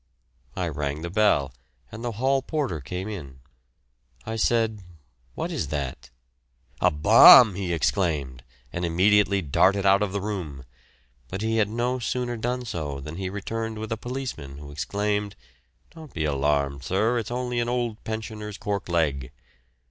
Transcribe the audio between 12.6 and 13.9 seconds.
so than he returned